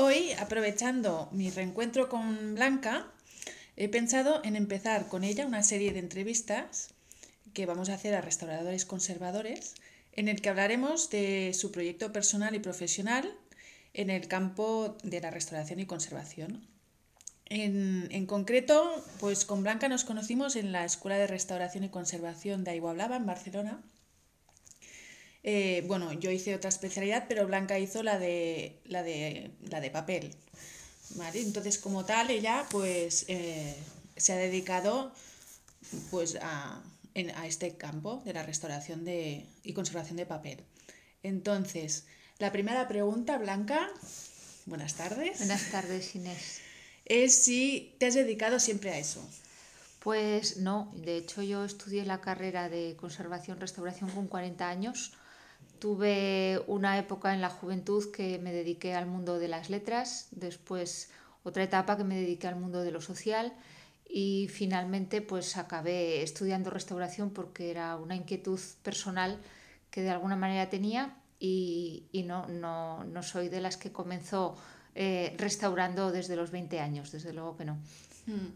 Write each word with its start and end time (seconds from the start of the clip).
Hoy, 0.00 0.30
aprovechando 0.34 1.28
mi 1.32 1.50
reencuentro 1.50 2.08
con 2.08 2.54
Blanca, 2.54 3.08
he 3.74 3.88
pensado 3.88 4.40
en 4.44 4.54
empezar 4.54 5.08
con 5.08 5.24
ella 5.24 5.44
una 5.44 5.64
serie 5.64 5.92
de 5.92 5.98
entrevistas 5.98 6.94
que 7.52 7.66
vamos 7.66 7.88
a 7.88 7.94
hacer 7.94 8.14
a 8.14 8.20
restauradores 8.20 8.84
conservadores, 8.84 9.74
en 10.12 10.28
el 10.28 10.40
que 10.40 10.50
hablaremos 10.50 11.10
de 11.10 11.50
su 11.52 11.72
proyecto 11.72 12.12
personal 12.12 12.54
y 12.54 12.60
profesional 12.60 13.28
en 13.92 14.10
el 14.10 14.28
campo 14.28 14.96
de 15.02 15.20
la 15.20 15.32
restauración 15.32 15.80
y 15.80 15.86
conservación. 15.86 16.64
En, 17.46 18.26
concreto, 18.26 19.04
pues 19.18 19.44
con 19.44 19.64
Blanca 19.64 19.88
nos 19.88 20.04
conocimos 20.04 20.54
en 20.54 20.70
la 20.70 20.84
Escuela 20.84 21.18
de 21.18 21.26
Restauración 21.26 21.82
y 21.82 21.88
Conservación 21.88 22.62
de 22.62 22.70
Aiguablava, 22.70 23.16
en 23.16 23.26
Barcelona. 23.26 23.82
Eh, 25.50 25.82
bueno, 25.86 26.12
yo 26.12 26.30
hice 26.30 26.54
otra 26.54 26.68
especialidad, 26.68 27.24
pero 27.26 27.46
Blanca 27.46 27.78
hizo 27.78 28.02
la 28.02 28.18
de, 28.18 28.80
la 28.84 29.02
de, 29.02 29.50
la 29.70 29.80
de 29.80 29.90
papel. 29.90 30.34
Entonces, 31.32 31.78
como 31.78 32.04
tal, 32.04 32.30
ella 32.30 32.66
pues 32.70 33.24
eh, 33.28 33.74
se 34.14 34.34
ha 34.34 34.36
dedicado 34.36 35.10
pues, 36.10 36.36
a, 36.42 36.82
a, 37.34 37.46
este 37.46 37.78
campo 37.78 38.20
de 38.26 38.34
la 38.34 38.42
restauración 38.42 39.06
de, 39.06 39.46
y 39.62 39.72
conservación 39.72 40.18
de 40.18 40.26
papel. 40.26 40.64
Entonces, 41.22 42.04
la 42.38 42.52
primera 42.52 42.86
pregunta, 42.86 43.38
Blanca, 43.38 43.88
buenas 44.66 44.96
tardes. 44.96 45.38
Buenas 45.38 45.70
tardes, 45.70 46.14
Inés 46.14 46.60
es 47.08 47.42
si 47.42 47.96
te 47.98 48.06
has 48.06 48.14
dedicado 48.14 48.60
siempre 48.60 48.90
a 48.90 48.98
eso. 48.98 49.26
Pues 50.00 50.58
no, 50.58 50.92
de 50.94 51.16
hecho 51.16 51.42
yo 51.42 51.64
estudié 51.64 52.04
la 52.04 52.20
carrera 52.20 52.68
de 52.68 52.96
conservación-restauración 52.96 54.10
con 54.10 54.28
40 54.28 54.68
años. 54.68 55.12
Tuve 55.78 56.62
una 56.66 56.98
época 56.98 57.34
en 57.34 57.40
la 57.40 57.50
juventud 57.50 58.10
que 58.10 58.38
me 58.38 58.52
dediqué 58.52 58.94
al 58.94 59.06
mundo 59.06 59.38
de 59.38 59.48
las 59.48 59.70
letras, 59.70 60.28
después 60.30 61.10
otra 61.44 61.62
etapa 61.62 61.96
que 61.96 62.04
me 62.04 62.16
dediqué 62.16 62.48
al 62.48 62.56
mundo 62.56 62.82
de 62.82 62.90
lo 62.90 63.00
social 63.00 63.52
y 64.08 64.48
finalmente 64.48 65.20
pues 65.20 65.56
acabé 65.56 66.22
estudiando 66.22 66.70
restauración 66.70 67.30
porque 67.30 67.70
era 67.70 67.96
una 67.96 68.16
inquietud 68.16 68.60
personal 68.82 69.38
que 69.90 70.02
de 70.02 70.10
alguna 70.10 70.36
manera 70.36 70.68
tenía 70.70 71.16
y, 71.40 72.08
no, 72.26 72.48
no, 72.48 73.04
no 73.04 73.22
soy 73.22 73.48
de 73.48 73.60
las 73.60 73.76
que 73.76 73.92
comenzó 73.92 74.56
eh, 74.94 75.34
restaurando 75.38 76.10
desde 76.10 76.34
los 76.34 76.50
20 76.50 76.80
años, 76.80 77.12
desde 77.12 77.32
luego 77.32 77.56
que 77.56 77.64
no. 77.64 77.74
Hmm. 78.26 78.48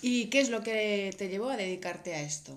¿Y 0.00 0.26
qué 0.26 0.40
es 0.40 0.48
lo 0.48 0.62
que 0.62 1.14
te 1.16 1.28
llevó 1.28 1.50
a 1.50 1.56
dedicarte 1.56 2.14
a 2.14 2.22
esto? 2.22 2.56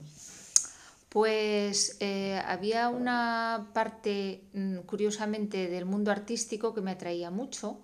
Pues 1.16 1.96
eh, 2.02 2.42
había 2.46 2.90
una 2.90 3.70
parte, 3.74 4.50
mm, 4.52 4.80
curiosamente, 4.80 5.70
del 5.70 5.86
mundo 5.86 6.12
artístico 6.12 6.74
que 6.74 6.82
me 6.82 6.92
atraía 6.92 7.32
mucho, 7.32 7.80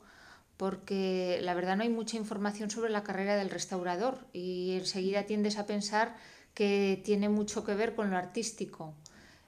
porque 0.58 1.40
la 1.42 1.54
verdad 1.54 1.78
no 1.78 1.84
hay 1.84 1.90
mucha 1.90 2.18
información 2.18 2.70
sobre 2.70 2.90
la 2.92 3.04
carrera 3.06 3.38
del 3.38 3.50
restaurador 3.50 4.28
y 4.34 4.74
enseguida 4.78 5.24
tiendes 5.28 5.58
a 5.58 5.66
pensar 5.66 6.18
que 6.54 7.02
tiene 7.06 7.30
mucho 7.30 7.64
que 7.64 7.74
ver 7.74 7.96
con 7.96 8.10
lo 8.10 8.18
artístico. 8.18 8.96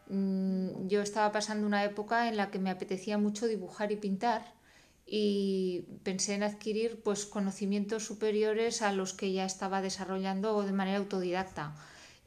Mm, 0.07 0.87
yo 0.87 1.01
estaba 1.01 1.33
pasando 1.33 1.67
una 1.67 1.83
época 1.83 2.29
en 2.29 2.37
la 2.37 2.51
que 2.51 2.59
me 2.59 2.69
apetecía 2.69 3.17
mucho 3.17 3.47
dibujar 3.47 3.91
y 3.91 3.97
pintar 3.97 4.53
y 5.05 5.87
pensé 6.03 6.35
en 6.35 6.43
adquirir 6.43 7.01
pues, 7.03 7.25
conocimientos 7.25 8.05
superiores 8.05 8.81
a 8.81 8.93
los 8.93 9.13
que 9.13 9.33
ya 9.33 9.43
estaba 9.43 9.81
desarrollando 9.81 10.63
de 10.63 10.71
manera 10.71 10.99
autodidacta. 10.99 11.75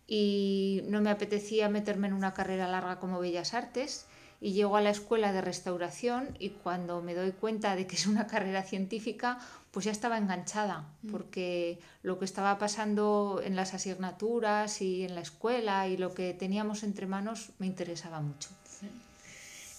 Y 0.07 0.83
no 0.87 1.01
me 1.01 1.11
apetecía 1.11 1.69
meterme 1.69 2.07
en 2.07 2.15
una 2.15 2.33
carrera 2.33 2.69
larga 2.69 3.01
como 3.01 3.19
Bellas 3.19 3.55
Artes 3.55 4.07
y 4.41 4.53
llego 4.53 4.77
a 4.77 4.81
la 4.81 4.91
escuela 4.91 5.33
de 5.33 5.41
restauración 5.41 6.37
y 6.39 6.51
cuando 6.51 7.01
me 7.03 7.15
doy 7.15 7.33
cuenta 7.33 7.75
de 7.75 7.87
que 7.87 7.97
es 7.97 8.07
una 8.07 8.27
carrera 8.29 8.63
científica, 8.63 9.39
pues 9.71 9.87
ya 9.87 9.93
estaba 9.93 10.19
enganchada, 10.19 10.89
mm. 11.03 11.11
porque 11.11 11.79
lo 12.03 12.19
que 12.19 12.25
estaba 12.25 12.59
pasando 12.59 13.41
en 13.45 13.57
las 13.57 13.75
asignaturas 13.75 14.80
y 14.83 15.05
en 15.05 15.14
la 15.14 15.23
escuela 15.23 15.89
y 15.89 15.97
lo 15.97 16.14
que 16.14 16.35
teníamos 16.35 16.83
entre 16.83 17.07
manos 17.07 17.51
me 17.59 17.67
interesaba 17.67 18.20
mucho. 18.20 18.51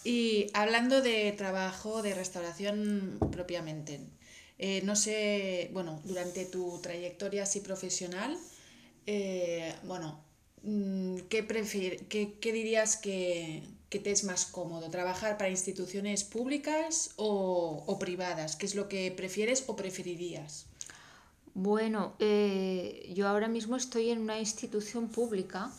Y 0.04 0.48
hablando 0.54 1.02
de 1.02 1.34
trabajo, 1.34 2.02
de 2.02 2.14
restauración 2.14 3.18
propiamente, 3.32 4.00
eh, 4.58 4.82
no 4.86 4.96
sé, 4.96 5.70
bueno, 5.74 6.02
durante 6.06 6.46
tu 6.46 6.80
trayectoria 6.82 7.44
así 7.44 7.60
profesional, 7.60 8.38
eh, 9.06 9.74
bueno, 9.84 10.24
mm, 10.64 11.18
¿qué, 11.30 11.46
qué, 12.40 12.52
dirías 12.52 12.98
que, 12.98 13.64
te 13.90 14.12
es 14.12 14.24
más 14.24 14.46
cómodo? 14.46 14.90
¿Trabajar 14.90 15.38
para 15.38 15.50
instituciones 15.50 16.24
públicas 16.24 17.12
o, 17.16 17.98
privadas? 18.00 18.56
¿Qué 18.56 18.66
es 18.66 18.76
lo 18.76 18.88
que 18.88 19.12
prefieres 19.12 19.64
o 19.68 19.76
preferirías? 19.76 20.66
Bueno, 21.54 22.14
eh, 22.20 23.12
yo 23.16 23.28
ahora 23.28 23.48
mismo 23.48 23.76
estoy 23.76 24.12
en 24.12 24.20
una 24.20 24.40
institución 24.40 25.10
pública 25.10 25.72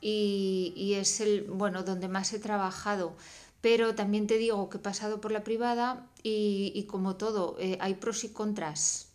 y, 0.00 0.72
y, 0.76 0.94
es 0.94 1.20
el, 1.20 1.42
bueno, 1.42 1.82
donde 1.82 2.08
más 2.08 2.32
he 2.32 2.38
trabajado 2.38 3.14
pero 3.60 3.94
también 3.94 4.26
te 4.26 4.38
digo 4.38 4.68
que 4.70 4.78
he 4.78 4.80
pasado 4.80 5.20
por 5.20 5.32
la 5.32 5.42
privada 5.42 6.06
y, 6.22 6.84
como 6.84 7.16
todo, 7.16 7.56
eh, 7.58 7.78
hay 7.80 7.94
pros 7.94 8.24
y 8.24 8.28
contras. 8.28 9.07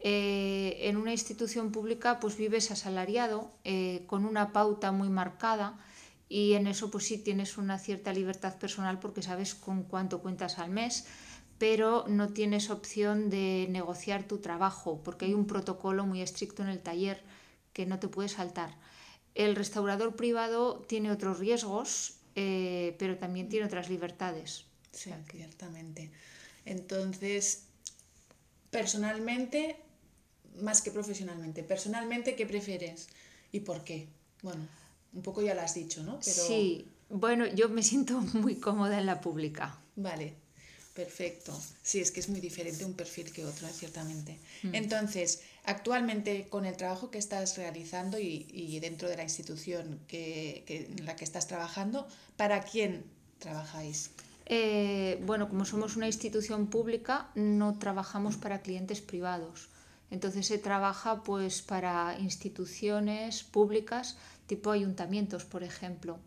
Eh, 0.00 0.78
en 0.82 0.96
una 0.96 1.12
institución 1.12 1.72
pública 1.72 2.20
pues 2.20 2.36
vives 2.36 2.70
asalariado, 2.70 3.50
eh, 3.64 4.04
con 4.06 4.24
una 4.24 4.52
pauta 4.52 4.92
muy 4.92 5.08
marcada 5.08 5.78
y 6.28 6.52
en 6.54 6.66
eso 6.66 6.90
pues 6.90 7.06
sí 7.06 7.18
tienes 7.18 7.58
una 7.58 7.78
cierta 7.78 8.12
libertad 8.12 8.58
personal 8.58 9.00
porque 9.00 9.22
sabes 9.22 9.54
con 9.54 9.82
cuánto 9.82 10.20
cuentas 10.20 10.58
al 10.58 10.70
mes, 10.70 11.06
pero 11.58 12.04
no 12.06 12.28
tienes 12.28 12.70
opción 12.70 13.30
de 13.30 13.66
negociar 13.70 14.22
tu 14.22 14.38
trabajo 14.38 15.00
porque 15.02 15.26
hay 15.26 15.34
un 15.34 15.46
protocolo 15.46 16.06
muy 16.06 16.22
estricto 16.22 16.62
en 16.62 16.68
el 16.68 16.80
taller 16.80 17.22
que 17.72 17.86
no 17.86 17.98
te 17.98 18.08
puedes 18.08 18.32
saltar. 18.32 18.76
El 19.34 19.56
restaurador 19.56 20.16
privado 20.16 20.84
tiene 20.88 21.10
otros 21.10 21.38
riesgos 21.38 22.18
eh, 22.40 22.94
pero 23.00 23.18
también 23.18 23.48
tiene 23.48 23.66
otras 23.66 23.88
libertades. 23.88 24.64
Sí, 24.92 25.10
ciertamente. 25.28 26.12
Entonces, 26.64 27.64
personalmente, 28.70 29.74
más 30.62 30.82
que 30.82 30.90
profesionalmente, 30.90 31.62
personalmente, 31.62 32.36
¿qué 32.36 32.46
prefieres 32.46 33.08
y 33.52 33.60
por 33.60 33.84
qué? 33.84 34.08
Bueno, 34.42 34.66
un 35.12 35.22
poco 35.22 35.42
ya 35.42 35.54
lo 35.54 35.60
has 35.62 35.74
dicho, 35.74 36.02
¿no? 36.02 36.22
Sí, 36.22 36.86
bueno, 37.08 37.46
yo 37.46 37.68
me 37.68 37.82
siento 37.82 38.20
muy 38.34 38.56
cómoda 38.56 38.98
en 38.98 39.06
la 39.06 39.20
pública. 39.20 39.78
Vale, 39.96 40.34
perfecto. 40.94 41.58
Sí, 41.82 42.00
es 42.00 42.10
que 42.10 42.20
es 42.20 42.28
muy 42.28 42.40
diferente 42.40 42.84
un 42.84 42.94
perfil 42.94 43.32
que 43.32 43.44
otro, 43.44 43.68
ciertamente. 43.68 44.38
Mm. 44.62 44.74
Entonces, 44.74 45.40
Actualmente, 45.68 46.48
con 46.48 46.64
el 46.64 46.78
trabajo 46.78 47.10
que 47.10 47.18
estás 47.18 47.58
realizando 47.58 48.18
y, 48.18 48.78
dentro 48.80 49.06
de 49.06 49.18
la 49.18 49.22
institución 49.22 50.00
que, 50.08 50.64
en 50.66 51.04
la 51.04 51.14
que 51.14 51.24
estás 51.24 51.46
trabajando, 51.46 52.08
¿para 52.38 52.62
quién 52.62 53.04
trabajáis? 53.38 54.10
Eh, 54.46 55.22
bueno, 55.26 55.46
como 55.50 55.66
somos 55.66 55.94
una 55.94 56.06
institución 56.06 56.68
pública, 56.68 57.28
no 57.34 57.78
trabajamos 57.78 58.38
para 58.38 58.62
clientes 58.62 59.02
privados. 59.02 59.68
Entonces 60.10 60.46
se 60.46 60.58
trabaja 60.58 61.22
pues 61.22 61.62
para 61.62 62.18
instituciones 62.18 63.44
públicas, 63.44 64.16
tipo 64.46 64.70
ayuntamientos, 64.70 65.44
por 65.44 65.62
ejemplo. 65.62 66.18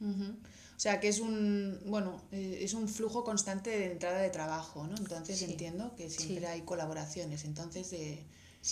O 0.00 0.78
sea 0.78 1.00
que 1.00 1.08
es 1.08 1.20
un 1.20 1.80
bueno 1.86 2.20
eh, 2.32 2.58
es 2.60 2.74
un 2.74 2.86
flujo 2.88 3.24
constante 3.24 3.70
de 3.70 3.92
entrada 3.92 4.18
de 4.20 4.28
trabajo, 4.30 4.86
¿no? 4.86 4.96
Entonces 4.96 5.40
entiendo 5.42 5.94
que 5.96 6.10
siempre 6.10 6.46
hay 6.46 6.62
colaboraciones. 6.62 7.44
Entonces 7.44 7.90
de 7.90 8.24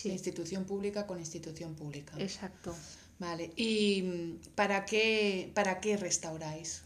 institución 0.04 0.64
pública 0.64 1.06
con 1.06 1.18
institución 1.18 1.74
pública. 1.74 2.14
Exacto. 2.18 2.74
Vale. 3.18 3.52
¿Y 3.56 4.02
mm, 4.02 4.54
para 4.54 4.84
qué, 4.84 5.50
para 5.54 5.80
qué 5.80 5.96
restauráis? 5.96 6.82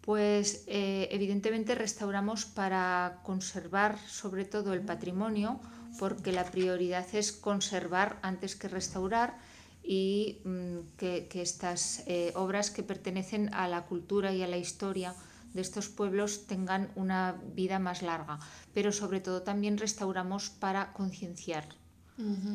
Pues 0.00 0.64
eh, 0.66 1.08
evidentemente 1.12 1.74
restauramos 1.76 2.44
para 2.44 3.20
conservar 3.22 3.98
sobre 4.08 4.44
todo 4.44 4.72
el 4.72 4.80
patrimonio, 4.80 5.60
porque 5.98 6.32
la 6.32 6.44
prioridad 6.44 7.06
es 7.14 7.32
conservar 7.32 8.18
antes 8.22 8.56
que 8.56 8.68
restaurar 8.68 9.38
y 9.82 10.40
mm, 10.44 10.78
que, 10.96 11.28
estas 11.34 12.04
eh, 12.06 12.32
obras 12.34 12.70
que 12.70 12.82
pertenecen 12.82 13.52
a 13.54 13.68
la 13.68 13.84
cultura 13.86 14.32
y 14.32 14.42
a 14.42 14.48
la 14.48 14.58
historia 14.58 15.14
de 15.54 15.60
estos 15.60 15.88
pueblos 15.88 16.46
tengan 16.46 16.90
una 16.94 17.36
vida 17.54 17.78
más 17.78 18.02
larga. 18.02 18.38
Pero 18.72 18.92
sobre 18.92 19.20
todo 19.20 19.42
también 19.42 19.78
restauramos 19.78 20.50
para 20.50 20.92
concienciar 20.92 21.68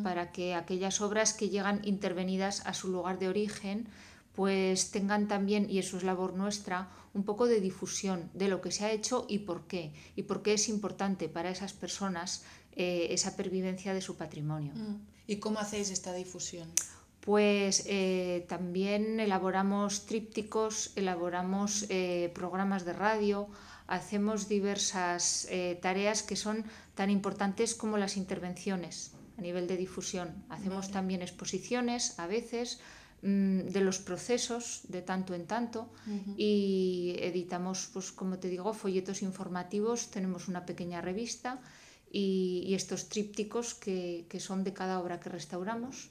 para 0.04 0.31
que 0.31 0.56
aquellas 0.56 1.01
obras 1.01 1.33
que 1.33 1.50
llegan 1.50 1.81
intervenidas 1.83 2.66
a 2.66 2.74
su 2.74 2.90
lugar 2.90 3.19
de 3.19 3.28
origen 3.28 3.88
pues 4.38 4.92
tengan 4.92 5.28
también, 5.28 5.68
y 5.68 5.80
eso 5.80 5.98
es 5.98 6.04
labor 6.04 6.36
nuestra, 6.36 6.89
un 7.16 7.24
poco 7.24 7.48
de 7.48 7.60
difusión 7.60 8.30
de 8.36 8.50
lo 8.50 8.62
que 8.62 8.69
se 8.69 8.86
ha 8.86 8.92
hecho 8.92 9.25
y 9.28 9.39
por 9.39 9.66
qué, 9.66 9.94
y 10.16 10.22
por 10.22 10.44
qué 10.44 10.54
es 10.54 10.69
importante 10.69 11.28
para 11.28 11.50
esas 11.50 11.74
personas 11.74 12.44
eh, 12.74 13.07
esa 13.10 13.36
pervivencia 13.36 13.95
de 13.95 14.01
su 14.01 14.16
patrimonio. 14.16 14.74
Mm. 14.75 15.01
¿Y 15.25 15.38
cómo 15.38 15.57
hacéis 15.57 15.89
esta 15.89 16.13
difusión? 16.13 16.69
Pues 17.22 17.86
eh, 17.88 18.45
también 18.48 19.19
elaboramos 19.19 20.06
trípticos, 20.06 20.92
elaboramos 20.95 21.88
eh, 21.90 22.31
programas 22.36 22.86
de 22.86 22.94
radio, 22.94 23.48
hacemos 23.88 24.48
diversas 24.48 25.48
tareas 25.81 26.22
que 26.22 26.36
son 26.36 26.63
tan 26.94 27.10
importantes 27.10 27.74
como 27.74 27.98
las 27.98 28.18
intervenciones 28.18 29.13
a 29.40 29.42
nivel 29.42 29.66
de 29.66 29.78
difusión. 29.78 30.45
Hacemos 30.50 30.92
también 30.92 31.24
exposiciones 31.24 32.19
a 32.19 32.28
veces 32.28 32.80
de 33.22 33.81
los 33.81 34.00
procesos 34.00 34.81
de 34.88 35.02
tanto 35.02 35.34
en 35.34 35.48
tanto 35.48 35.90
y 36.38 37.16
editamos, 37.19 37.90
pues 37.92 38.12
como 38.12 38.38
te 38.38 38.48
digo, 38.48 38.74
folletos 38.74 39.22
informativos, 39.22 40.12
tenemos 40.12 40.48
una 40.48 40.66
pequeña 40.66 41.02
revista 41.02 41.60
y, 42.12 42.74
estos 42.75 43.10
trípticos 43.10 43.74
que, 43.74 44.25
que, 44.30 44.40
son 44.40 44.64
de 44.64 44.74
cada 44.74 45.00
obra 45.00 45.19
que 45.19 45.30
restauramos 45.30 46.10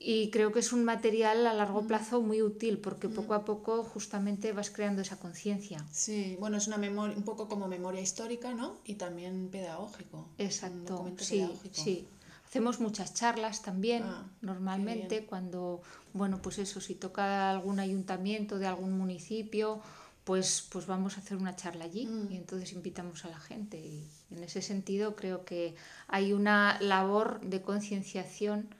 y 0.00 0.30
creo 0.30 0.52
que 0.52 0.60
es 0.60 0.72
un 0.72 0.84
material 0.84 1.44
a 1.46 1.52
largo 1.52 1.82
plazo 1.86 2.22
muy 2.22 2.40
útil 2.40 2.78
porque 2.78 3.08
poco 3.08 3.34
a 3.34 3.44
poco 3.44 3.82
justamente 3.82 4.52
vas 4.52 4.70
creando 4.70 5.02
esa 5.02 5.18
conciencia. 5.18 5.84
Sí, 5.90 6.36
bueno, 6.38 6.56
es 6.56 6.68
una 6.68 6.78
memoria, 6.78 7.16
un 7.16 7.24
poco 7.24 7.48
como 7.48 7.66
memoria 7.66 8.00
histórica, 8.00 8.54
¿no? 8.54 8.78
Y 8.84 8.94
también 8.94 9.48
pedagógico. 9.50 10.28
Exacto, 10.38 11.10
sí, 11.18 11.50
sí. 11.72 12.06
Hacemos 12.48 12.80
muchas 12.80 13.12
charlas 13.12 13.60
también, 13.60 14.04
ah, 14.04 14.26
normalmente, 14.40 15.26
cuando, 15.26 15.82
bueno, 16.14 16.40
pues 16.40 16.56
eso, 16.56 16.80
si 16.80 16.94
toca 16.94 17.50
algún 17.50 17.78
ayuntamiento 17.78 18.58
de 18.58 18.66
algún 18.66 18.96
municipio, 18.96 19.82
pues, 20.24 20.66
pues 20.70 20.86
vamos 20.86 21.18
a 21.18 21.20
hacer 21.20 21.36
una 21.36 21.56
charla 21.56 21.84
allí 21.84 22.06
mm. 22.06 22.32
y 22.32 22.36
entonces 22.38 22.72
invitamos 22.72 23.26
a 23.26 23.28
la 23.28 23.38
gente. 23.38 23.78
Y 23.78 24.10
en 24.30 24.42
ese 24.42 24.62
sentido 24.62 25.14
creo 25.14 25.44
que 25.44 25.74
hay 26.06 26.32
una 26.32 26.80
labor 26.80 27.42
de 27.42 27.60
concienciación 27.60 28.74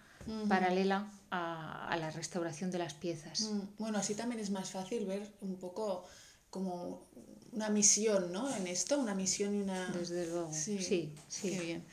paralela 0.49 1.11
a, 1.31 1.95
la 2.01 2.11
restauración 2.11 2.71
de 2.71 2.79
las 2.79 2.95
piezas. 2.95 3.51
Mm, 3.53 3.61
bueno, 3.79 3.99
así 3.99 4.15
también 4.15 4.41
es 4.41 4.51
más 4.51 4.71
fácil 4.71 5.05
ver 5.05 5.31
un 5.43 5.57
poco 5.57 6.07
como 6.49 7.07
una 7.53 7.69
misión, 7.69 8.33
¿no? 8.33 8.55
En 8.57 8.67
esto, 8.67 8.99
una 8.99 9.15
misión 9.15 9.55
y 9.55 9.61
una... 9.61 9.89
Desde 9.89 10.27
luego, 10.27 10.53
sí, 10.55 10.79
sí. 10.83 11.15
Qué 11.43 11.61
bien. 11.61 11.85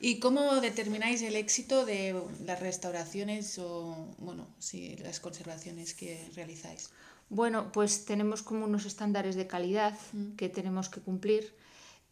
¿Y 0.00 0.18
cómo 0.18 0.60
determináis 0.60 1.22
el 1.22 1.36
éxito 1.36 1.84
de 1.84 2.20
las 2.44 2.60
restauraciones 2.60 3.58
o, 3.58 4.08
bueno, 4.18 4.46
sí, 4.58 4.96
las 5.02 5.20
conservaciones 5.20 5.94
que 5.94 6.28
realizáis? 6.34 6.90
Bueno, 7.30 7.72
pues 7.72 8.04
tenemos 8.04 8.42
como 8.42 8.64
unos 8.64 8.84
estándares 8.84 9.34
de 9.34 9.46
calidad 9.46 9.98
mm. 10.12 10.36
que 10.36 10.48
tenemos 10.48 10.88
que 10.88 11.00
cumplir. 11.00 11.54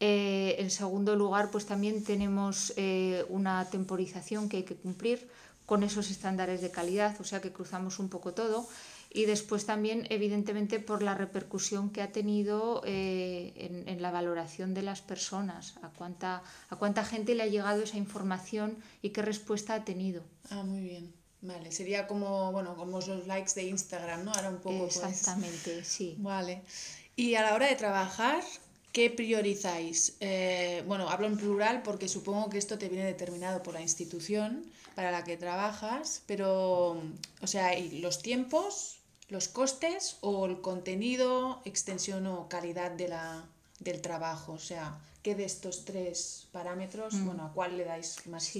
Eh, 0.00 0.56
en 0.58 0.70
segundo 0.70 1.14
lugar, 1.14 1.50
pues 1.50 1.66
también 1.66 2.02
tenemos 2.02 2.72
eh, 2.76 3.24
una 3.28 3.68
temporización 3.70 4.48
que 4.48 4.58
hay 4.58 4.62
que 4.64 4.74
cumplir 4.74 5.28
con 5.66 5.82
esos 5.82 6.10
estándares 6.10 6.60
de 6.60 6.70
calidad, 6.70 7.20
o 7.20 7.24
sea 7.24 7.40
que 7.40 7.52
cruzamos 7.52 7.98
un 7.98 8.08
poco 8.08 8.34
todo. 8.34 8.66
Y 9.14 9.26
después 9.26 9.66
también, 9.66 10.06
evidentemente, 10.08 10.80
por 10.80 11.02
la 11.02 11.14
repercusión 11.14 11.90
que 11.90 12.00
ha 12.00 12.12
tenido 12.12 12.82
eh, 12.86 13.84
en, 13.86 14.00
la 14.00 14.10
valoración 14.10 14.72
de 14.72 14.82
las 14.82 15.02
personas, 15.02 15.74
a 15.82 15.90
cuánta, 15.90 16.42
a 16.70 16.76
cuánta 16.76 17.04
gente 17.04 17.34
le 17.34 17.42
ha 17.42 17.46
llegado 17.46 17.82
esa 17.82 17.98
información 17.98 18.78
y 19.02 19.10
qué 19.10 19.20
respuesta 19.20 19.74
ha 19.74 19.84
tenido. 19.84 20.22
Ah, 20.50 20.62
muy 20.62 20.80
bien. 20.80 21.12
Vale, 21.42 21.72
sería 21.72 22.06
como, 22.06 22.52
bueno, 22.52 22.74
como 22.74 23.00
los 23.00 23.26
likes 23.26 23.52
de 23.54 23.64
Instagram, 23.64 24.24
¿no? 24.24 24.32
Ahora 24.32 24.48
un 24.48 24.60
poco. 24.60 24.78
Pues, 24.78 24.96
Exactamente, 24.96 25.84
sí. 25.84 26.16
Vale. 26.20 26.62
Y 27.14 27.34
a 27.34 27.42
la 27.42 27.54
hora 27.54 27.66
de 27.66 27.76
trabajar, 27.76 28.42
¿Qué 28.92 29.08
priorizáis? 29.08 30.16
Eh, 30.20 30.84
bueno, 30.86 31.08
hablo 31.08 31.26
en 31.26 31.38
plural 31.38 31.82
porque 31.82 32.08
supongo 32.08 32.50
que 32.50 32.58
esto 32.58 32.78
te 32.78 32.90
viene 32.90 33.06
determinado 33.06 33.62
por 33.62 33.72
la 33.72 33.80
institución 33.80 34.66
para 34.94 35.10
la 35.10 35.24
que 35.24 35.38
trabajas, 35.38 36.22
pero, 36.26 37.00
o 37.40 37.46
sea, 37.46 37.72
los 37.78 38.20
tiempos, 38.20 38.98
los 39.32 39.48
costes 39.48 40.18
o 40.20 40.44
el 40.44 40.60
contenido, 40.60 41.62
extensión 41.64 42.26
o 42.26 42.50
calidad 42.50 42.90
de 42.90 43.08
la, 43.08 43.46
del 43.80 44.02
trabajo. 44.02 44.52
O 44.52 44.58
sea, 44.58 45.00
¿qué 45.22 45.34
de 45.34 45.46
estos 45.46 45.86
tres 45.86 46.48
parámetros, 46.52 47.14
mm. 47.14 47.24
bueno, 47.24 47.46
a 47.46 47.52
cuál 47.52 47.78
le 47.78 47.84
dais 47.84 48.26
más 48.26 48.52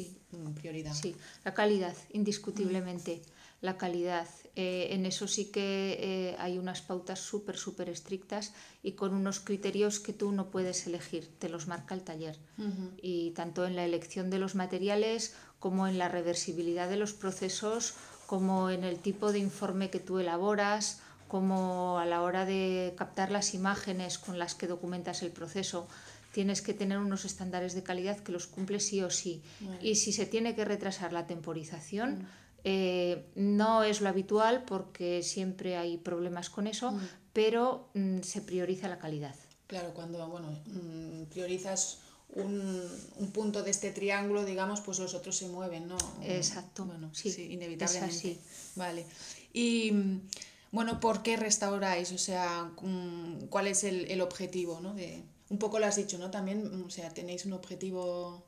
prioridad? 0.55 0.95
Sí, 0.95 1.15
la 1.45 1.53
calidad, 1.53 1.95
indiscutiblemente 2.11 3.21
la 3.61 3.77
calidad. 3.77 4.27
Eh, 4.57 4.89
en 4.91 5.05
eso 5.05 5.29
sí 5.29 5.47
que 5.47 5.99
eh, 6.01 6.37
hay 6.39 6.57
unas 6.59 6.81
pautas 6.81 7.21
súper, 7.21 7.57
súper 7.59 7.91
estrictas 7.91 8.55
y 8.83 8.93
con 8.93 9.15
unos 9.15 9.41
criterios 9.41 10.01
que 10.01 10.15
tú 10.15 10.33
no 10.33 10.51
puedes 10.51 10.87
elegir, 10.87 11.29
te 11.39 11.51
los 11.51 11.67
marca 11.67 11.95
el 11.95 12.03
taller. 12.03 12.39
Y 13.01 13.31
tanto 13.33 13.67
en 13.67 13.77
la 13.77 13.85
elección 13.85 14.31
de 14.31 14.39
los 14.39 14.55
materiales 14.55 15.35
como 15.59 15.87
en 15.87 15.97
la 15.97 16.09
reversibilidad 16.09 16.89
de 16.89 16.97
los 16.97 17.13
procesos, 17.13 17.95
como 18.33 18.71
en 18.71 18.83
el 18.83 18.99
tipo 18.99 19.31
de 19.31 19.39
informe 19.39 19.91
que 19.91 20.01
tú 20.01 20.19
elaboras, 20.19 21.03
como 21.29 21.99
a 21.99 22.07
la 22.07 22.23
hora 22.23 22.47
de 22.47 22.95
captar 22.97 23.31
las 23.31 23.53
imágenes 23.53 24.17
con 24.17 24.39
las 24.39 24.55
que 24.55 24.67
documentas 24.67 25.21
el 25.21 25.31
proceso 25.31 25.87
tienes 26.33 26.63
que 26.63 26.73
tener 26.73 26.97
unos 26.97 27.27
estándares 27.27 27.75
de 27.75 27.83
calidad 27.83 28.21
que 28.21 28.33
los 28.33 28.47
cumples 28.47 28.87
sí 28.87 29.03
o 29.03 29.11
sí. 29.11 29.43
Y 29.83 29.97
si 29.97 30.15
se 30.15 30.25
tiene 30.25 30.55
que 30.55 30.65
retrasar 30.65 31.13
la 31.13 31.27
temporización, 31.27 32.27
eh, 32.65 33.27
no 33.35 33.85
es 33.85 34.01
lo 34.01 34.09
habitual 34.09 34.65
porque 34.65 35.23
siempre 35.23 35.77
hay 35.77 35.99
problemas 35.99 36.49
con 36.49 36.67
eso, 36.67 36.93
mm. 36.93 37.01
pero 37.35 37.91
mm, 37.93 38.21
se 38.23 38.41
prioriza 38.41 38.89
la 38.89 38.97
calidad. 38.97 39.35
Claro, 39.67 39.93
cuando 39.93 40.27
bueno, 40.29 40.59
mm, 40.65 41.25
priorizas 41.25 41.99
un, 42.35 43.31
punto 43.33 43.63
de 43.63 43.71
este 43.71 43.91
triángulo, 43.91 44.45
digamos, 44.45 44.81
pues 44.81 44.99
los 44.99 45.15
otros 45.15 45.37
se 45.37 45.49
mueven, 45.49 45.89
¿no? 45.89 45.97
Exacto. 46.23 46.85
Bueno, 46.85 47.11
sí, 47.15 47.31
inevitablemente. 47.51 48.39
Vale. 48.77 49.07
Y 49.53 49.93
bueno, 50.71 51.01
¿por 51.01 51.23
qué 51.23 51.37
restauráis? 51.37 52.13
O 52.13 52.19
sea, 52.19 52.71
¿cuál 53.51 53.67
es 53.67 53.85
el, 53.85 54.21
objetivo? 54.21 54.81
¿no? 54.81 54.95
De, 54.95 55.23
un 55.51 55.59
poco 55.59 55.79
lo 55.79 55.87
has 55.87 55.97
dicho, 55.97 56.19
¿no? 56.19 56.31
También, 56.31 56.85
o 56.85 56.91
sea, 56.91 57.11
tenéis 57.11 57.45
un 57.45 57.53
objetivo 57.53 58.43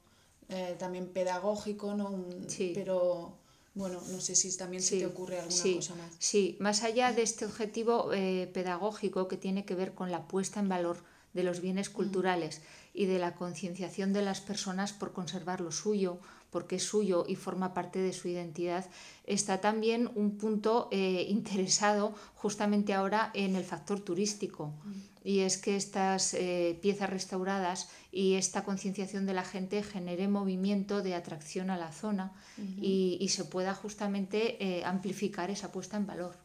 eh, 0.48 0.76
también 0.78 1.08
pedagógico, 1.08 1.94
¿no? 1.94 2.24
sí. 2.48 2.72
Pero 2.74 3.36
bueno, 3.74 4.00
no 4.10 4.20
sé 4.20 4.36
si 4.36 4.56
también 4.56 4.82
se 4.82 4.98
te 4.98 5.06
ocurre 5.06 5.40
alguna 5.40 5.74
cosa 5.74 5.94
más. 5.96 6.12
Sí, 6.18 6.56
más 6.60 6.84
allá 6.84 7.12
de 7.12 7.22
este 7.22 7.44
objetivo 7.44 8.12
eh, 8.12 8.48
pedagógico 8.54 9.26
que 9.26 9.36
tiene 9.36 9.64
que 9.64 9.74
ver 9.74 9.94
con 9.94 10.10
la 10.12 10.28
puesta 10.28 10.60
en 10.60 10.68
valor 10.68 11.02
de 11.34 11.42
los 11.42 11.60
bienes 11.60 11.90
mm. 11.90 11.92
culturales 11.92 12.62
y 12.94 13.06
de 13.06 13.18
la 13.18 13.34
concienciación 13.34 14.12
de 14.12 14.22
las 14.22 14.40
personas 14.40 14.92
por 14.92 15.12
conservar 15.12 15.60
lo 15.60 15.72
suyo, 15.72 16.18
porque 16.50 16.76
es 16.76 16.84
suyo 16.84 17.26
y 17.28 17.36
forma 17.36 17.74
parte 17.74 17.98
de 17.98 18.12
su 18.12 18.28
identidad, 18.28 18.88
está 19.26 19.60
también 19.60 20.10
un 20.14 20.38
punto 20.38 20.88
eh, 20.92 21.26
interesado 21.28 22.14
justamente 22.34 22.94
ahora 22.94 23.30
en 23.34 23.56
el 23.56 23.64
factor 23.64 24.00
turístico. 24.00 24.72
Mm 24.84 25.14
y 25.24 25.40
es 25.40 25.56
que 25.56 25.74
estas 25.74 26.34
eh, 26.34 26.78
piezas 26.82 27.08
restauradas 27.08 27.88
y 28.12 28.34
esta 28.34 28.62
concienciación 28.62 29.24
de 29.24 29.32
la 29.32 29.42
gente 29.42 29.82
genere 29.82 30.28
movimiento 30.28 31.02
de 31.02 31.14
atracción 31.14 31.70
a 31.70 31.78
la 31.78 31.92
zona 31.92 32.32
y, 32.80 33.26
se 33.30 33.46
pueda 33.46 33.74
justamente 33.74 34.62
eh, 34.62 34.84
amplificar 34.84 35.50
esa 35.50 35.72
puesta 35.72 35.96
en 35.96 36.06
valor. 36.06 36.36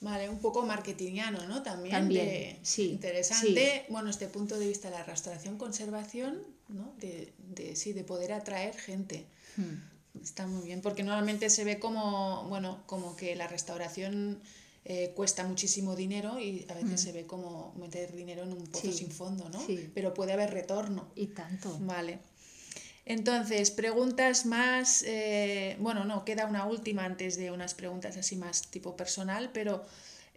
Vale, 0.00 0.28
un 0.30 0.38
poco 0.38 0.64
marketingiano, 0.64 1.46
¿no? 1.46 1.62
También, 1.62 1.92
También 1.92 2.58
sí. 2.62 2.90
Interesante, 2.90 3.84
bueno, 3.90 4.08
este 4.08 4.28
punto 4.28 4.58
de 4.58 4.66
vista 4.66 4.90
de 4.90 4.96
la 4.96 5.04
restauración-conservación, 5.04 6.42
¿no? 6.68 6.94
De, 6.98 7.32
de, 7.38 7.76
sí, 7.76 7.92
de 7.92 8.02
poder 8.02 8.32
atraer 8.32 8.74
gente. 8.74 9.26
Hmm. 9.56 10.20
Está 10.22 10.46
muy 10.46 10.64
bien, 10.64 10.80
porque 10.80 11.02
normalmente 11.02 11.50
se 11.50 11.64
ve 11.64 11.78
como, 11.78 12.44
bueno, 12.48 12.82
como 12.86 13.14
que 13.14 13.36
la 13.36 13.46
restauración 13.46 14.40
eh, 14.86 15.12
cuesta 15.14 15.44
muchísimo 15.44 15.94
dinero 15.94 16.40
y 16.40 16.66
a 16.68 16.74
veces 16.74 16.92
mm. 16.92 16.96
se 17.04 17.12
ve 17.12 17.26
como 17.26 17.74
meter 17.78 18.16
dinero 18.16 18.42
en 18.42 18.52
un 18.52 18.66
pozo 18.66 18.90
sin 18.90 19.10
fondo, 19.10 19.48
¿no? 19.50 19.60
Pero 19.94 20.14
puede 20.14 20.32
haber 20.32 20.50
retorno. 20.50 21.06
Y 21.14 21.26
tanto. 21.28 21.78
Vale. 21.80 22.18
Entonces, 23.10 23.72
preguntas 23.72 24.46
más, 24.46 25.02
eh, 25.02 25.74
bueno, 25.80 26.04
no, 26.04 26.24
queda 26.24 26.46
una 26.46 26.66
última 26.66 27.04
antes 27.04 27.36
de 27.36 27.50
unas 27.50 27.74
preguntas 27.74 28.16
así 28.16 28.36
más 28.36 28.68
tipo 28.68 28.96
personal, 28.96 29.50
pero 29.52 29.82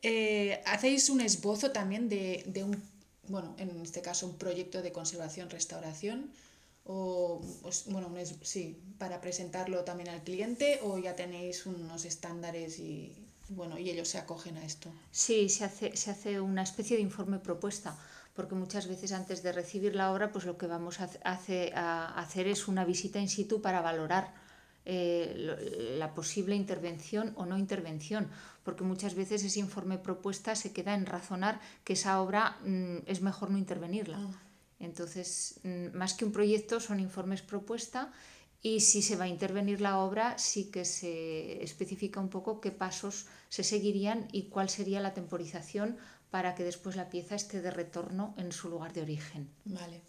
eh, 0.01 0.59
¿hacéis 0.65 1.11
un 1.11 1.21
esbozo 1.21 1.69
también 1.69 2.09
de, 2.09 2.43
de, 2.47 2.63
un, 2.63 2.81
bueno, 3.27 3.53
en 3.59 3.79
este 3.83 4.01
caso 4.01 4.25
un 4.25 4.39
proyecto 4.39 4.81
de 4.81 4.91
conservación-restauración? 4.91 6.31
O, 6.85 7.43
pues, 7.61 7.83
bueno, 7.85 8.11
sí, 8.41 8.81
para 8.97 9.21
presentarlo 9.21 9.83
también 9.83 10.09
al 10.09 10.23
cliente 10.23 10.79
o 10.81 10.97
ya 10.97 11.15
tenéis 11.15 11.67
unos 11.67 12.05
estándares 12.05 12.79
y, 12.79 13.15
bueno, 13.49 13.77
y 13.77 13.91
ellos 13.91 14.07
se 14.07 14.17
acogen 14.17 14.57
a 14.57 14.65
esto. 14.65 14.91
Sí, 15.11 15.47
se 15.47 15.65
hace, 15.65 15.95
se 15.95 16.09
hace 16.09 16.41
una 16.41 16.63
especie 16.63 16.97
de 16.97 17.03
informe 17.03 17.37
propuesta, 17.37 17.95
porque 18.33 18.55
muchas 18.55 18.87
veces 18.87 19.11
antes 19.11 19.43
de 19.43 19.51
recibir 19.51 19.95
la 19.95 20.11
obra, 20.11 20.31
pues 20.31 20.45
lo 20.45 20.57
que 20.57 20.67
vamos 20.67 20.99
a, 20.99 21.09
hacer 21.23 22.47
es 22.47 22.67
una 22.67 22.85
visita 22.85 23.19
in 23.19 23.29
situ 23.29 23.61
para 23.61 23.81
valorar 23.81 24.33
eh, 24.85 25.95
la 25.97 26.13
posible 26.13 26.55
intervención 26.55 27.31
o 27.35 27.45
no 27.45 27.57
intervención, 27.57 28.27
porque 28.63 28.83
muchas 28.83 29.13
veces 29.15 29.43
ese 29.43 29.59
informe 29.59 29.97
propuesta 29.97 30.55
se 30.55 30.73
queda 30.73 30.93
en 30.95 31.05
razonar 31.05 31.61
que 31.83 31.93
esa 31.93 32.21
obra 32.21 32.57
mm, 32.65 33.05
es 33.05 33.21
mejor 33.21 33.51
no 33.51 33.57
intervenirla. 33.57 34.17
Ah. 34.19 34.31
Entonces, 34.79 35.59
mm, 35.63 35.95
más 35.95 36.13
que 36.15 36.25
un 36.25 36.31
proyecto, 36.31 36.79
son 36.79 36.99
informes 36.99 37.41
propuesta 37.41 38.11
y 38.61 38.79
si 38.79 39.01
se 39.01 39.15
va 39.15 39.25
a 39.25 39.27
intervenir 39.27 39.79
la 39.79 39.99
obra, 39.99 40.37
sí 40.37 40.71
que 40.71 40.85
se 40.85 41.63
especifica 41.63 42.19
un 42.19 42.29
poco 42.29 42.59
qué 42.59 42.71
pasos 42.71 43.27
se 43.49 43.63
seguirían 43.63 44.27
y 44.31 44.43
cuál 44.43 44.69
sería 44.69 45.01
la 45.01 45.13
temporización 45.13 45.97
para 46.33 46.55
que 46.55 46.63
después 46.63 46.95
la 46.95 47.11
pieza 47.11 47.35
esté 47.35 47.61
de 47.61 47.69
retorno 47.69 48.33
en 48.39 48.51
su 48.51 48.67
lugar 48.67 48.91
de 48.91 49.03
origen. 49.03 49.47
Vale, 49.65 50.01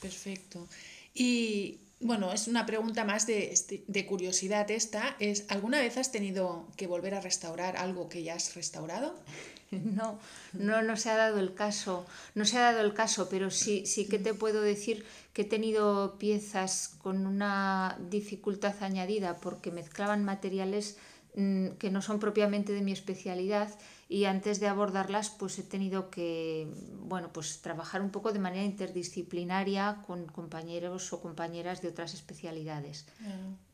perfecto. 0.00 0.68
Y 1.12 1.80
bueno, 1.98 2.32
es 2.32 2.46
una 2.46 2.64
pregunta 2.66 3.02
más 3.04 3.26
de, 3.26 3.50
este, 3.50 3.82
de, 3.88 4.06
curiosidad 4.06 4.70
esta. 4.70 5.16
Es, 5.18 5.44
¿Alguna 5.48 5.80
vez 5.80 5.96
has 5.96 6.12
tenido 6.12 6.68
que 6.76 6.86
volver 6.86 7.16
a 7.16 7.20
restaurar 7.20 7.76
algo 7.78 8.08
que 8.08 8.22
ya 8.22 8.34
has 8.34 8.54
restaurado? 8.54 9.16
No, 9.72 10.20
no, 10.52 10.80
no 10.82 10.96
se 10.96 11.10
ha 11.10 11.16
dado 11.16 11.40
el 11.40 11.52
caso. 11.52 12.06
No 12.36 12.44
se 12.44 12.56
ha 12.56 12.70
dado 12.70 12.82
el 12.82 12.94
caso, 12.94 13.28
pero 13.28 13.50
sí, 13.50 13.84
sí 13.84 14.06
que 14.06 14.20
te 14.20 14.32
puedo 14.32 14.60
decir 14.60 15.04
que 15.32 15.42
he 15.42 15.44
tenido 15.44 16.16
piezas 16.18 16.94
con 17.02 17.26
una 17.26 17.98
dificultad 18.08 18.80
añadida 18.84 19.38
porque 19.38 19.72
mezclaban 19.72 20.22
materiales 20.22 20.96
que 21.36 21.90
no 21.90 22.00
son 22.00 22.18
propiamente 22.18 22.72
de 22.72 22.80
mi 22.80 22.92
especialidad 22.92 23.68
y 24.08 24.24
antes 24.24 24.58
de 24.58 24.68
abordarlas 24.68 25.28
pues 25.28 25.58
he 25.58 25.62
tenido 25.62 26.08
que 26.08 26.66
bueno 27.00 27.30
pues 27.30 27.60
trabajar 27.60 28.00
un 28.00 28.08
poco 28.10 28.32
de 28.32 28.38
manera 28.38 28.64
interdisciplinaria 28.64 30.02
con 30.06 30.24
compañeros 30.26 31.12
o 31.12 31.20
compañeras 31.20 31.82
de 31.82 31.88
otras 31.88 32.14
especialidades. 32.14 33.04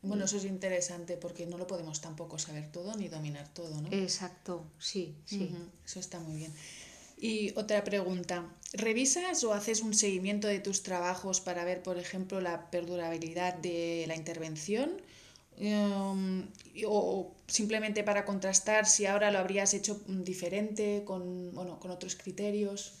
Bueno 0.01 0.25
eso 0.25 0.35
es 0.35 0.45
interesante 0.45 1.15
porque 1.15 1.45
no 1.45 1.57
lo 1.57 1.65
podemos 1.65 2.01
tampoco 2.01 2.37
saber 2.37 2.69
todo 2.69 2.97
ni 2.97 3.07
dominar 3.07 3.47
todo 3.53 3.79
no 3.79 3.87
exacto 3.91 4.65
sí 4.77 5.15
sí. 5.23 5.55
Eso 5.85 5.99
está 6.01 6.19
muy 6.19 6.35
bien. 6.35 6.53
Y 7.17 7.57
otra 7.57 7.81
pregunta 7.85 8.45
revisas 8.73 9.41
o 9.45 9.53
haces 9.53 9.81
un 9.81 9.93
seguimiento 9.93 10.49
de 10.49 10.59
tus 10.59 10.83
trabajos 10.83 11.39
para 11.39 11.63
ver 11.63 11.81
por 11.81 11.97
ejemplo 11.97 12.41
la 12.41 12.69
perdurabilidad 12.71 13.53
de 13.53 14.03
la 14.09 14.17
intervención 14.17 15.01
Em, 15.57 16.47
o 16.87 17.35
simplemente 17.47 18.03
para 18.03 18.25
contrastar 18.25 18.85
si 18.85 19.05
ahora 19.05 19.31
lo 19.31 19.39
habrías 19.39 19.73
hecho 19.73 20.01
diferente 20.07 21.03
con, 21.05 21.53
bueno, 21.53 21.79
con 21.79 21.91
otros 21.91 22.15
criterios. 22.15 22.93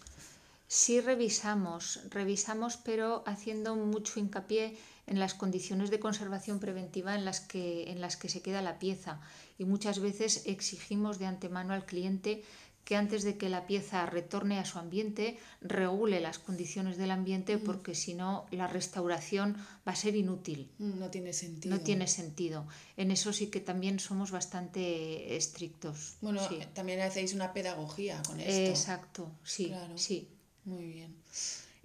Sí 0.67 1.01
revisamos, 1.01 2.01
revisamos 2.09 2.77
pero 2.77 3.23
haciendo 3.25 3.75
mucho 3.75 4.19
hincapié 4.19 4.77
en 5.05 5.19
las 5.19 5.33
condiciones 5.33 5.89
de 5.89 5.99
conservación 5.99 6.59
preventiva 6.59 7.15
en 7.15 7.25
las 7.25 7.41
que, 7.41 7.91
en 7.91 7.99
las 8.01 8.15
que 8.17 8.29
se 8.29 8.41
queda 8.41 8.61
la 8.61 8.79
pieza 8.79 9.19
y 9.57 9.65
muchas 9.65 9.99
veces 9.99 10.43
exigimos 10.45 11.19
de 11.19 11.25
antemano 11.25 11.73
al 11.73 11.85
cliente 11.85 12.43
que 12.83 12.95
antes 12.95 13.23
de 13.23 13.37
que 13.37 13.49
la 13.49 13.65
pieza 13.65 14.05
retorne 14.05 14.59
a 14.59 14.65
su 14.65 14.77
ambiente, 14.77 15.37
regule 15.61 16.19
las 16.19 16.39
condiciones 16.39 16.97
del 16.97 17.11
ambiente, 17.11 17.57
porque 17.57 17.95
si 17.95 18.13
no, 18.13 18.45
la 18.51 18.67
restauración 18.67 19.55
va 19.87 19.93
a 19.93 19.95
ser 19.95 20.15
inútil. 20.15 20.69
Mm, 20.79 20.99
no 20.99 21.09
tiene 21.09 21.33
sentido. 21.33 21.75
No 21.75 21.81
tiene 21.81 22.07
sentido. 22.07 22.67
En 22.97 23.11
eso 23.11 23.31
sí 23.31 23.47
que 23.47 23.61
también 23.61 23.99
somos 23.99 24.31
bastante 24.31 25.35
estrictos. 25.37 26.15
Bueno, 26.21 26.41
también 26.73 26.99
hacéis 27.01 27.33
una 27.33 27.53
pedagogía 27.53 28.21
con 28.27 28.39
esto. 28.39 28.51
Exacto, 28.51 29.31
sí, 29.43 29.73
sí. 29.95 30.29
Muy 30.65 30.85
bien. 30.85 31.15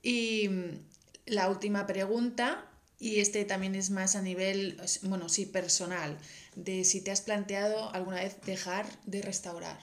Y 0.03 0.49
mm, 0.49 0.79
la 1.27 1.49
última 1.49 1.87
pregunta, 1.87 2.65
y 2.99 3.21
este 3.21 3.45
también 3.45 3.75
es 3.75 3.91
más 3.91 4.17
a 4.17 4.23
nivel, 4.23 4.81
bueno, 5.03 5.29
sí, 5.29 5.47
personal, 5.47 6.19
de 6.57 6.85
si 6.85 7.01
te 7.01 7.13
has 7.13 7.21
planteado 7.21 7.91
alguna 7.95 8.23
vez 8.23 8.41
dejar 8.45 8.87
de 9.07 9.23
restaurar. 9.23 9.79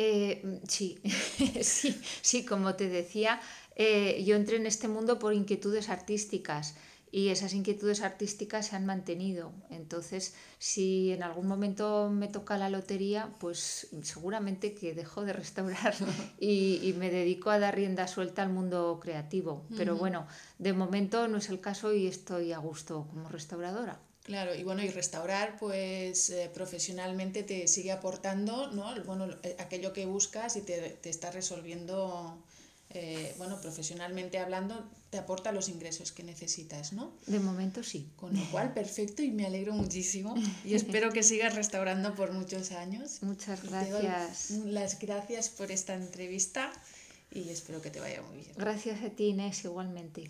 Eh, 0.00 0.60
sí, 0.68 1.00
sí, 1.60 2.00
sí, 2.22 2.44
como 2.44 2.76
te 2.76 2.88
decía, 2.88 3.40
eh, 3.74 4.22
yo 4.24 4.36
entré 4.36 4.54
en 4.54 4.66
este 4.66 4.86
mundo 4.86 5.18
por 5.18 5.34
inquietudes 5.34 5.88
artísticas 5.88 6.76
y 7.10 7.30
esas 7.30 7.52
inquietudes 7.52 8.02
artísticas 8.02 8.68
se 8.68 8.76
han 8.76 8.86
mantenido. 8.86 9.50
Entonces, 9.70 10.34
si 10.60 11.10
en 11.10 11.24
algún 11.24 11.48
momento 11.48 12.10
me 12.10 12.28
toca 12.28 12.56
la 12.58 12.70
lotería, 12.70 13.34
pues 13.40 13.88
seguramente 14.02 14.72
que 14.72 14.94
dejo 14.94 15.24
de 15.24 15.32
restaurar 15.32 15.96
y, 16.38 16.94
me 16.96 17.10
dedico 17.10 17.50
a 17.50 17.58
dar 17.58 17.74
rienda 17.74 18.06
suelta 18.06 18.42
al 18.42 18.50
mundo 18.50 19.00
creativo. 19.02 19.64
Pero 19.76 19.96
bueno, 19.96 20.28
de 20.60 20.74
momento 20.74 21.26
no 21.26 21.38
es 21.38 21.48
el 21.48 21.58
caso 21.58 21.92
y 21.92 22.06
estoy 22.06 22.52
a 22.52 22.58
gusto 22.58 23.08
como 23.10 23.28
restauradora. 23.28 23.98
Claro, 24.28 24.54
y 24.54 24.62
bueno, 24.62 24.82
y 24.82 24.90
restaurar, 24.90 25.56
pues 25.58 26.28
eh, 26.28 26.50
profesionalmente 26.52 27.42
te 27.42 27.66
sigue 27.66 27.92
aportando, 27.92 28.70
¿no? 28.72 28.94
Bueno, 29.06 29.26
eh, 29.42 29.56
aquello 29.58 29.94
que 29.94 30.04
buscas 30.04 30.54
y 30.56 30.60
te, 30.60 30.90
te 31.00 31.08
está 31.08 31.30
resolviendo, 31.30 32.36
eh, 32.90 33.34
bueno, 33.38 33.58
profesionalmente 33.58 34.38
hablando, 34.38 34.86
te 35.08 35.16
aporta 35.16 35.50
los 35.50 35.70
ingresos 35.70 36.12
que 36.12 36.24
necesitas, 36.24 36.92
¿no? 36.92 37.10
De 37.26 37.40
momento 37.40 37.82
sí. 37.82 38.10
Con 38.16 38.38
lo 38.38 38.44
cual, 38.50 38.74
perfecto 38.74 39.22
y 39.22 39.30
me 39.30 39.46
alegro 39.46 39.72
muchísimo 39.72 40.34
y 40.62 40.74
espero 40.74 41.10
que 41.10 41.22
sigas 41.22 41.54
restaurando 41.54 42.14
por 42.14 42.32
muchos 42.32 42.72
años. 42.72 43.22
Muchas 43.22 43.62
gracias. 43.62 44.50
las 44.50 44.98
gracias 44.98 45.48
por 45.48 45.72
esta 45.72 45.94
entrevista 45.94 46.70
y 47.32 47.48
espero 47.48 47.80
que 47.80 47.90
te 47.90 48.00
vaya 48.00 48.20
muy 48.20 48.42
bien. 48.42 48.52
Gracias 48.58 49.02
a 49.02 49.08
ti, 49.08 49.28
Inés, 49.28 49.64
igualmente. 49.64 50.28